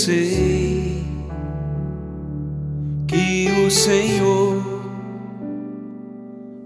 sei 0.00 1.04
que 3.06 3.66
o 3.66 3.70
Senhor 3.70 4.62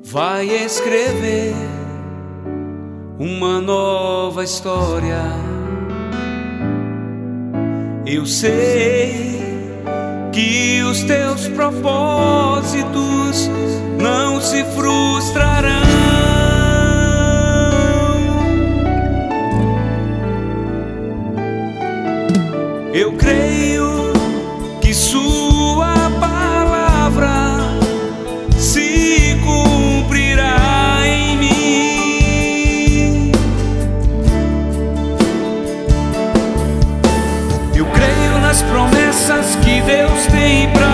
vai 0.05 0.47
escrever 0.47 1.53
uma 3.19 3.61
nova 3.61 4.45
história. 4.45 5.21
Eu 8.07 8.25
sei 8.25 9.43
que 10.33 10.81
os 10.83 11.03
teus 11.03 11.49
propósitos 11.49 13.51
que 40.27 40.67
Deus 40.73 40.94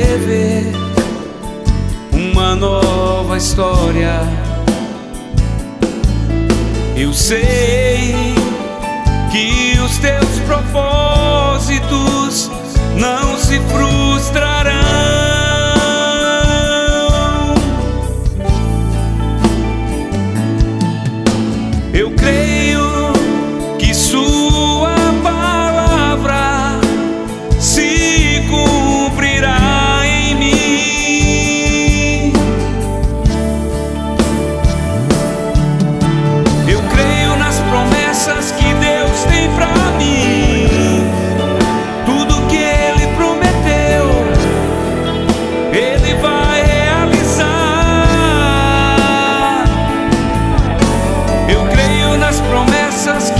escrever 0.00 0.72
uma 2.12 2.54
nova 2.56 3.36
história. 3.36 4.20
Eu 6.96 7.12
sei 7.12 8.14
que 9.30 9.78
os 9.78 9.98
teus 9.98 10.38
propósitos 10.46 11.30
não 12.96 13.36
se 13.36 13.60
frustrarão. 13.60 14.49
Jesus 53.00 53.39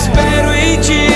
espero 0.00 0.54
em 0.54 0.80
ti. 0.80 1.09